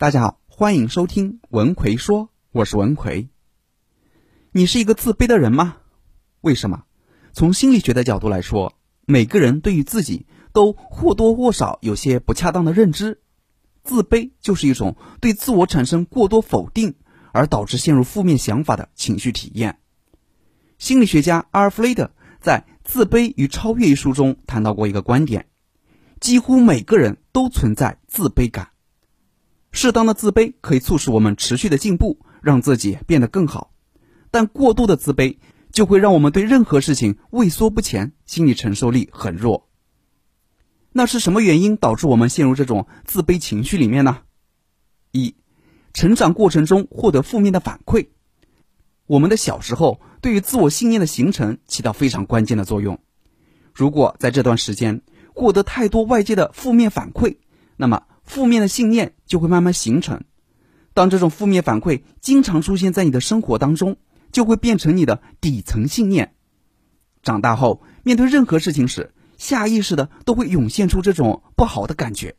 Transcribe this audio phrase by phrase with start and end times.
[0.00, 3.28] 大家好，欢迎收听文奎说，我是文奎。
[4.50, 5.76] 你是一个自卑的人吗？
[6.40, 6.84] 为什么？
[7.34, 8.72] 从心理学的角度来说，
[9.04, 10.24] 每个人对于自己
[10.54, 13.20] 都或多或少有些不恰当的认知。
[13.84, 16.94] 自卑就是一种对自我产生过多否定，
[17.32, 19.80] 而导致陷入负面想法的情绪体验。
[20.78, 22.10] 心理学家阿尔弗雷德
[22.40, 25.44] 在《自卑与超越》一书中谈到过一个观点：
[26.20, 28.70] 几乎每个人都存在自卑感。
[29.72, 33.72] 适当的自卑可以促使我们持续的进步，让自己变得更好。
[34.32, 35.38] 但过度的自卑
[35.70, 39.68] 就会让我们对任何事情畏缩不前，心理承受力很弱。
[40.92, 44.18] 那是什么原因导致我们陷入这种自卑情绪里面呢？
[45.12, 45.36] 一，
[45.94, 48.08] 成长过程中获得负面的反馈。
[49.06, 52.98] 我们的小时候对于自我信念的形成起到非常关键的作用。
[53.72, 57.36] 如果在这段时间获得太多外界的负面反馈，
[57.76, 58.02] 那么。
[58.30, 60.22] 负面的信念就会慢慢形成，
[60.94, 63.96] 当这种负面反馈经常出现在你的生活当中，
[64.30, 66.32] 就会变成你的底层信念。
[67.24, 72.36] 长大后，面对任何事情时，下意识的都会涌现出这种不好的感觉，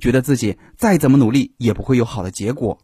[0.00, 2.78] 觉得自己再怎么努力也不会有好的结果。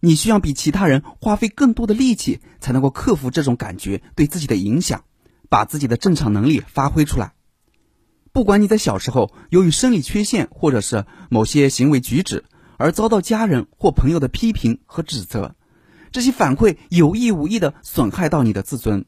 [0.00, 5.04] 你需要比其他人花费更多的力气，才能够克服这种感觉对自己的影响，
[5.48, 7.32] 把自己的正常能力发挥出来。
[8.36, 12.44] 不管你在小时候由于生理缺陷，或者是某些行为举止
[12.76, 15.54] 而遭到家人或朋友的批评和指责，
[16.12, 19.06] 这些反馈有意无意的损害到你的自尊，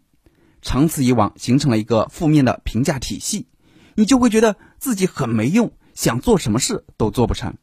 [0.63, 3.49] 长此以往形成了一个负面的评价体系，
[3.97, 7.59] 你就会觉得自己很没用，想做什么事都做不成。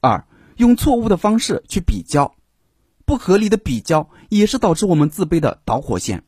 [0.00, 2.36] 二，用错误的方式去比较，
[3.04, 6.22] 不合理的比较也是导致我们自卑的导火线，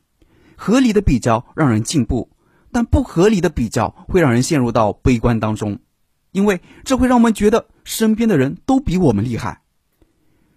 [0.57, 2.29] 合理的比较让人进步。
[2.71, 5.79] 但不合理的比较会让人陷入到悲观当中，
[6.31, 9.61] 因为这会让我们觉得身边的人都比我们厉害。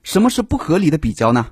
[0.02, 1.48] 什么是不合理的比较呢？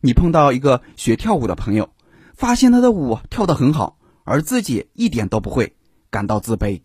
[0.00, 1.90] 你碰到一个学跳舞的朋友，
[2.34, 5.76] 发现他的舞跳得很好，而自己一点都不会，
[6.10, 6.82] 感到自卑；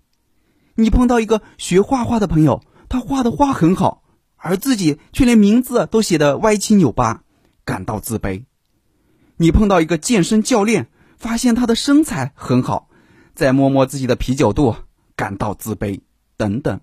[0.75, 4.03] 你碰到一个学画画的朋友，他画的画很好，
[4.35, 7.23] 而自己却连名字都写得歪七扭八，
[7.65, 8.43] 感到自卑；
[9.37, 12.86] 你碰到一个健身教练，发现他的身材很好。
[13.37, 14.75] 再摸摸自己的啤酒肚，
[15.15, 16.01] 感到自卑，
[16.37, 16.81] 等等，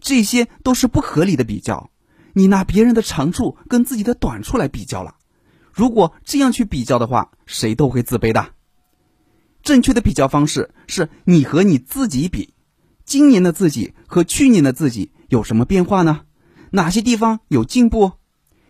[0.00, 1.90] 这些都是不合理的比较。
[2.32, 5.16] 你拿别人的长处跟自己的短处来比较了，
[5.70, 8.54] 如果这样去比较的话，谁都会自卑的。
[9.62, 12.54] 正确的比较方式是你和你自己比，
[13.04, 16.22] 今年的自己和去年的自己有什么变化呢？
[16.70, 18.12] 哪些地方有进步？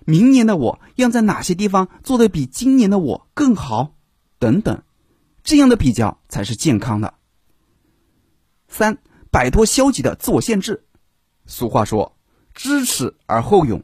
[0.05, 3.95] 明年的我要在哪些地方做的比今年的我更好？
[4.41, 4.83] 等等。
[5.49, 7.15] 这样的比较才是健康的。
[8.69, 8.99] 三，
[9.31, 10.85] 摆脱消极的自我限制。
[11.47, 12.19] 俗话说
[12.53, 13.83] ：“知耻而后勇。”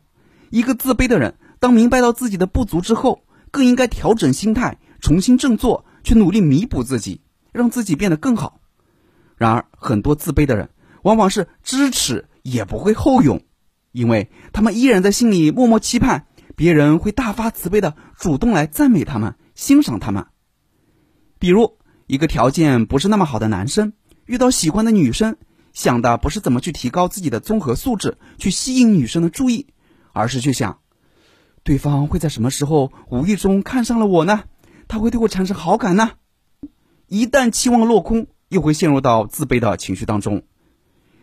[0.52, 8.60] 一个自卑的人，当明白到自己的不足之后，更应该调整心态，重新振作，去努力弥补自己，让自己变得更好。
[9.38, 10.68] 然而，很多自卑的人
[11.00, 13.40] 往往是知耻也不会后勇，
[13.90, 16.26] 因为他们依然在心里默默期盼
[16.56, 20.26] 别人会大发慈悲的主动来赞美他们、欣赏他们。
[21.44, 23.92] 比如，一个条件不是那么好的男生
[24.24, 25.36] 遇到喜欢的女生，
[25.74, 29.66] 想的不是怎么去提高自己的综合素质，去吸引女生的注意，
[30.14, 30.78] 而是去想，
[31.62, 34.44] 对方会在什么时候无意中看上了我呢？
[34.88, 36.12] 他会对我产生好感呢？
[37.08, 40.44] 一旦期望落空，又会陷入到自卑的情绪当中。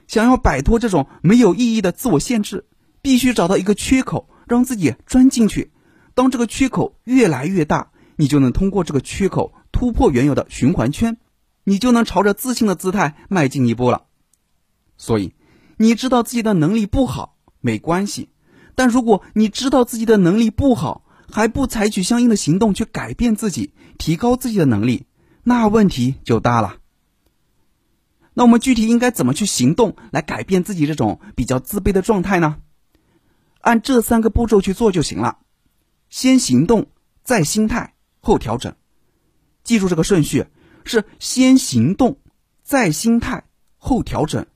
[0.05, 2.67] 想要摆脱这种没有意义的自我限制，
[3.01, 5.71] 必须找到一个缺口，让自己钻进去。
[6.13, 9.53] 当这个缺口越来越大，你就能通过这个缺口。
[9.81, 11.17] 突破原有的循环圈，
[11.63, 14.05] 你就能朝着自信的姿态迈进一步了。
[14.95, 15.33] 所以，
[15.75, 18.29] 你知道自己的能力不好没关系，
[18.75, 25.07] 但如果你知道自己的能力不好，还不采取相应的行动去改变自己、提高自己的能力，
[25.41, 26.75] 那问题就大了。
[28.35, 32.57] 那我们具体应该怎么去行动来改变自己这种比较自卑的状态呢？
[33.61, 35.39] 按这三个步骤去做就行了：
[36.11, 36.85] 先行动，
[37.23, 38.75] 再心态，后调整。
[39.71, 40.47] 记住这个顺序
[40.83, 42.19] 是先行动，
[42.61, 43.45] 再心态，
[43.77, 44.47] 后调整，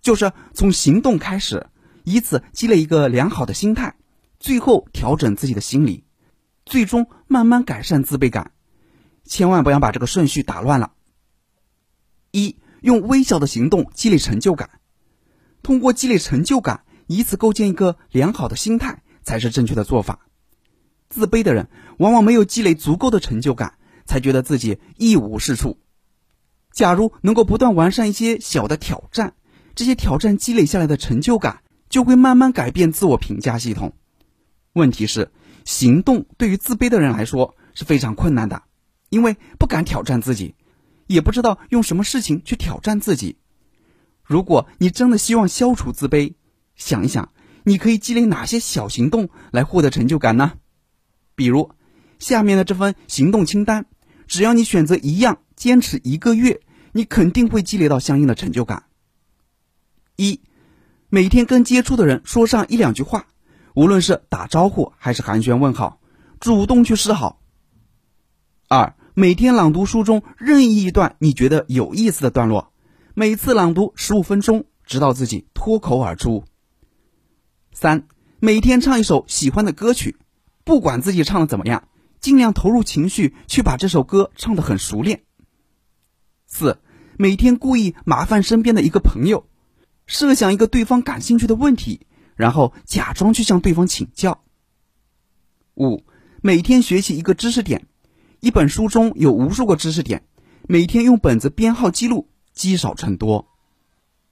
[0.00, 1.66] 就是从行动开始，
[2.04, 3.96] 以此积累一个良好的心态，
[4.38, 6.04] 最后调整自己的心理，
[6.64, 8.52] 最终慢慢改善自卑感。
[9.26, 10.92] 千万不要把这个顺序打乱了。
[12.30, 14.80] 一用微小的行动积累成就感，
[15.62, 20.20] 通过积累成就感，以此构建一个良好的心态，才是正确的做法。
[21.10, 23.74] 自卑的人往往没有积累足够的成就感。
[24.06, 25.78] 才觉得自己一无是处。
[26.72, 29.34] 假如能够不断完善一些小的挑战，
[29.74, 33.92] 这些挑战积累下来的成就感，就会慢慢改变自我评价系统。
[34.72, 35.32] 问题是，
[35.64, 38.62] 行动对于自卑的人来说是非常困难的，
[39.08, 40.54] 因为不敢挑战自己，
[41.06, 43.36] 也不知道用什么事情去挑战自己。
[44.22, 46.34] 如果你真的希望消除自卑，
[46.76, 47.32] 想一想，
[47.64, 50.52] 你可以积累哪些小行动来获得成就感呢？
[51.34, 51.72] 比如，
[52.20, 53.86] 下面的这份行动清单，
[54.28, 56.60] 只要你选择一样，坚持一个月，
[56.92, 58.84] 你肯定会积累到相应的成就感。
[60.14, 60.40] 一，
[61.08, 63.26] 每天跟接触的人说上一两句话，
[63.74, 65.98] 无论是打招呼还是寒暄问好，
[66.38, 67.40] 主动去示好。
[68.68, 72.72] 二，每天朗读书中任意一段你觉得有意思的段落。
[73.14, 76.44] 每次朗读十五分钟，直到自己脱口而出。
[77.72, 78.06] 三，
[78.38, 80.16] 每天唱一首喜欢的歌曲，
[80.64, 81.88] 不管自己唱的怎么样，
[82.20, 85.22] 尽量投入情绪去把这首歌唱得很熟练。
[86.46, 86.78] 四，
[87.16, 89.46] 每天故意麻烦身边的一个朋友，
[90.06, 92.06] 设想一个对方感兴趣的问题，
[92.36, 94.42] 然后假装去向对方请教。
[95.74, 96.04] 五，
[96.42, 97.86] 每天学习一个知识点，
[98.40, 100.24] 一本书中有无数个知识点，
[100.68, 102.28] 每天用本子编号记录。
[102.52, 103.48] 积少成多，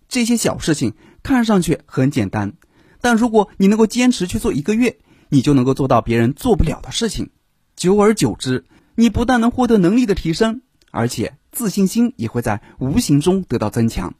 [0.08, 0.93] 这些小事情
[1.23, 2.55] 看上去很简单，
[3.00, 4.99] 但如果你能够坚持去做一个月，
[5.31, 7.31] 你就能够做到别人做不了的事情。
[7.79, 8.65] 久而久之，
[8.97, 14.17] 你不但能获得能力的提升，而且自信心也会在无形中得到增强。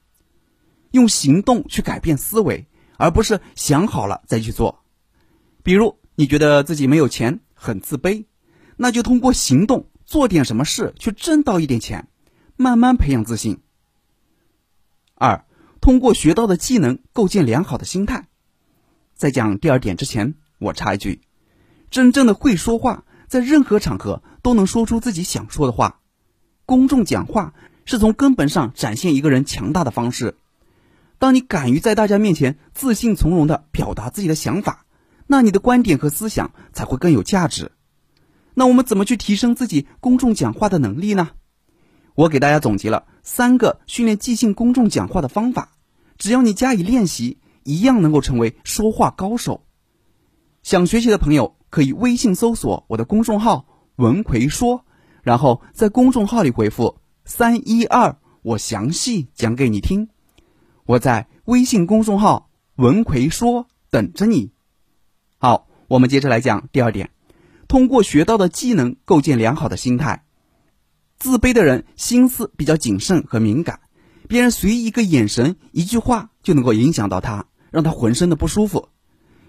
[0.93, 2.69] 用行动去改变思维，
[2.99, 4.85] 而不是想好了再去做。
[5.65, 8.27] 比如，你觉得自己没有钱，很自卑，
[8.77, 12.07] 那就通过行动做点什么事去挣到一点钱，
[12.57, 13.61] 慢慢培养自信。
[15.17, 15.45] 二，
[15.81, 18.29] 通过学到的技能构建良好的心态。
[19.17, 21.23] 在讲第二点之前，我插一句：
[21.91, 26.01] 真正的会说话，在任何场合都能说出自己想说的话。
[26.67, 27.55] 公众讲话
[27.85, 30.37] 是从根本上展现一个人强大的方式。
[31.19, 34.85] 当你敢于在大家面前自信从容的表达自己的想法，
[35.27, 37.73] 那你的观点和思想才会更有价值。
[38.55, 41.31] 那我们怎么去提升自己公众讲话的能力呢？
[42.15, 45.73] 我给大家总结了三个训练即兴公众讲话的方法，
[46.17, 49.65] 只要你加以练习，一样能够成为说话高手。
[50.63, 53.67] 想学习的朋友可以微信搜索我的公众号
[53.97, 54.85] “文奎说”，
[55.23, 60.09] 然后在公众号里回复“三一二”，我详细讲给你听。
[60.87, 64.53] 我在微信公众号“文奎说”等着你。
[65.39, 67.11] 好，我们接着来讲第二点，
[67.69, 70.25] 通过学到的技能构建良好的心态。
[71.19, 73.81] 自卑的人心思比较谨慎和敏感，
[74.29, 78.89] 别人随意一个眼神、一句话就能够影响到他，让他浑身的不舒服，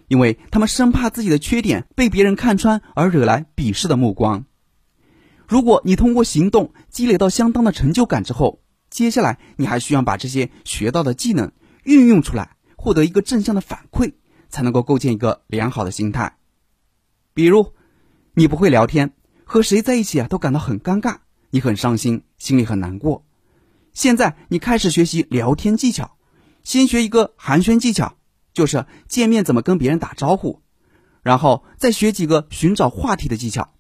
[0.10, 4.44] 因为他们生怕自己的缺点被别人看穿而惹来鄙视的目光。
[5.48, 11.52] 如果你通过行动积累到相当的成就感之后，接下来你还需要把这些学到的技能
[11.84, 14.14] 运用出来，获得一个正向的反馈，
[14.50, 16.38] 才能够构建一个良好的心态。
[17.34, 17.74] 比如，
[18.34, 19.14] 你不会聊天，
[19.44, 21.18] 和谁在一起啊都感到很尴尬。
[21.52, 23.26] 你很伤心，心里很难过。
[23.92, 26.18] 现在你开始学习聊天技巧，
[26.62, 28.19] 先学一个寒暄技巧，
[28.54, 30.62] 就是见面怎么跟别人打招呼，
[31.22, 33.74] 然后再学几个寻找话题的技巧，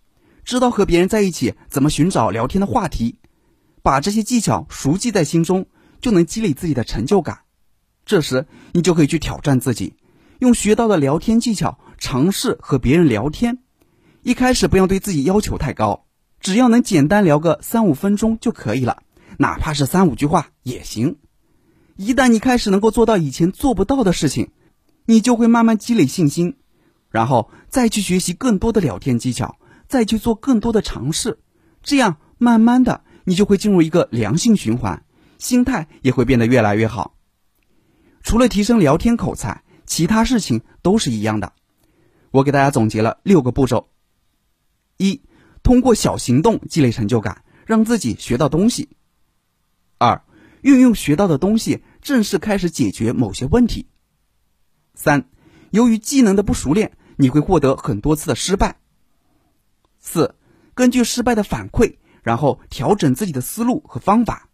[0.43, 3.19] 知道和别人在一起怎么寻找聊天的话题，
[3.81, 5.67] 把这些技巧熟记在心中，
[6.01, 7.39] 就能积累自己的成就感。
[8.05, 9.95] 这时你就可以去挑战自己，
[10.39, 13.59] 用学到的聊天技巧尝试和别人聊天。
[14.21, 16.05] 一开始不要对自己要求太高。
[16.41, 19.03] 只要能简单聊个三五分钟就可以了，
[19.37, 21.17] 哪怕是三五句话也行。
[21.97, 24.51] 一旦你开始能够做到以前做不到的事情，
[25.09, 26.57] 你就会慢慢积累信心，
[27.09, 31.39] 然后再去学习更多的聊天技巧，再去做更多的尝试。
[31.81, 35.03] 这样慢慢的，你就会进入一个良性循环，
[35.39, 37.15] 心态也会变得越来越好。
[38.21, 41.53] 除了提升聊天口才，其他事情都是一样的。
[42.29, 43.89] 我给大家总结了六个步骤：
[44.97, 45.23] 一。
[45.63, 48.89] 通过小行动积累成就感，让自己学到东西。
[49.97, 50.21] 二，
[50.61, 53.87] 运用学到的东西正式开始解决某些问题。
[54.99, 55.29] 三，
[55.71, 58.81] 由于技能的不熟练，你会获得很多次的失败。
[59.97, 60.35] 四，
[60.73, 64.49] 根据失败的反馈，然后调整自己的思路和方法。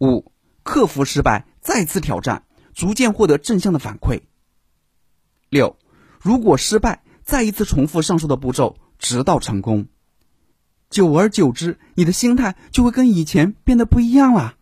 [0.00, 0.32] 五，
[0.64, 2.44] 克服失败，再次挑战，
[2.74, 4.22] 逐渐获得正向的反馈。
[5.48, 5.78] 六，
[6.20, 8.78] 如果失败，再一次重复上述的步骤。
[8.98, 9.86] 直到成功，
[10.90, 14.56] 久而久之，你的心态就会跟以前变得不一样了。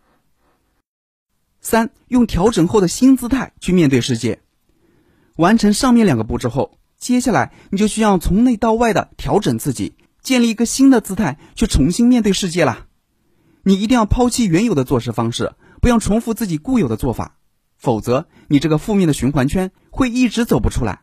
[1.62, 4.42] 三，用调整后的新姿态去面对世界。
[5.38, 12.86] 完成上面两个步骤后，接下来你就需要从内到外的调整自己，建立一个新的姿态去重新面对世界了。
[13.62, 17.36] 你一定要抛弃原有的做事方式，不要重复自己固有的做法。
[17.76, 21.02] 否则你这个负面的循环圈会一直走不出来。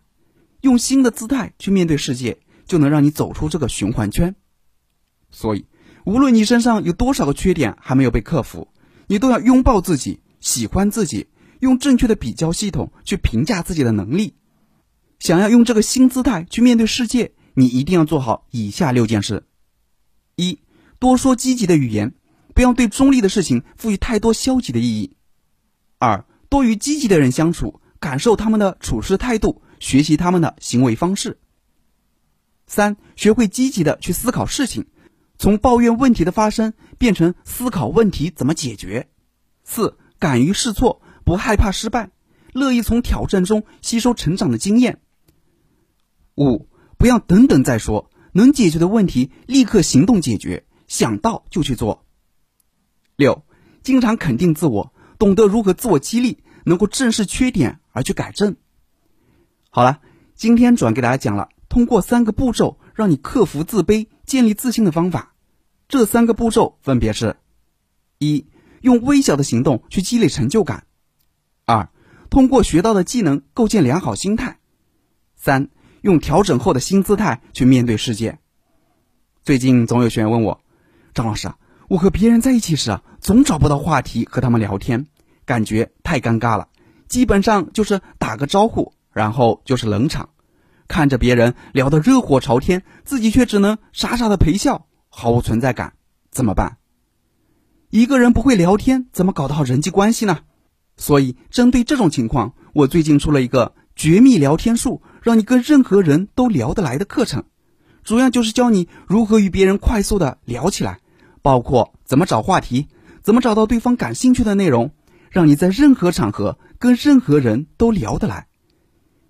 [0.60, 4.36] 用新的姿态去面对世界，就能让你走出这个循环圈。
[5.32, 5.66] 所以，
[6.06, 8.68] 无论你身上有多少个缺点还没有被克服，
[9.08, 11.28] 你都要拥抱自己，喜欢自己，
[11.60, 14.36] 用正确的比较系统去评价自己的能力。
[15.20, 19.44] 想要用这个新姿态去面对世界，你一定要做好以下六件事：
[20.36, 20.60] 一、
[21.00, 22.14] 多说积极的语言，
[22.54, 25.16] 不要对中立的事情赋予太多消极的意义；
[25.98, 29.62] 二、多与积极的人相处，感受他们的处事态度。
[29.78, 31.38] 学习他们的行为方式。
[32.66, 34.88] 三、学会积极的去思考事情，
[35.38, 39.10] 从抱怨问题的发生变成思考问题怎么解决。
[39.66, 42.12] 四、敢于试错，不害怕失败，
[42.54, 45.02] 乐意从挑战中吸收成长的经验。
[46.38, 52.06] 五、不要等等再说，能解决的问题立刻行动解决，想到就去做。
[53.16, 53.44] 六、
[53.82, 58.56] 经常肯定自我，懂得如何自我激励，能够正视缺点而去改正。
[59.70, 60.00] 好了，
[60.36, 65.34] 今天主要给大家讲了通过三个步骤让你克服自卑、建立自信的方法。
[65.88, 67.38] 这三个步骤分别是：
[68.20, 68.46] 一、
[68.82, 70.84] 用微小的行动去积累成就感；
[71.66, 71.90] 二、
[72.30, 74.58] 通过学到的技能构建良好心态；
[75.36, 75.70] 三、
[76.02, 78.40] 用调整后的新姿态去面对世界。
[79.44, 80.62] 最近总有学员问我，
[81.14, 81.58] 张老师啊，
[81.88, 85.08] 我和别人在一起时啊，总找不到话题和他们聊天，
[85.46, 86.68] 感觉太尴尬了，
[87.08, 88.94] 基本上就是打个招呼。
[89.12, 90.32] 然后就是冷场，
[90.90, 95.94] 看着别人聊得热火朝天，自己却只能傻傻的陪笑，毫无存在感，
[96.32, 96.80] 怎么办？
[97.90, 100.40] 一个人不会聊天，怎么搞得好人际关系呢？
[100.98, 107.44] 所以，针对这种情况，我最近出了一个绝密聊天术，让你跟任何人都聊得来的课程，
[108.04, 111.00] 主要就是教你如何与别人快速的聊起来，
[111.42, 112.88] 包括怎么找话题，
[113.22, 114.92] 怎么找到对方感兴趣的内容，
[115.30, 118.48] 让你在任何场合跟任何人都聊得来。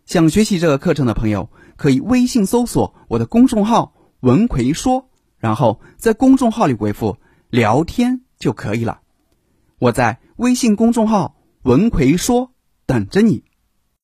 [0.06, 7.18] 想学习这个课程的朋友，可以微信搜索我的公众号“文奎说”，然后在公众号里回复
[7.50, 9.00] “聊天”就可以了。
[9.80, 12.52] 我在微信公众号“文奎说”
[12.86, 13.44] 等着你。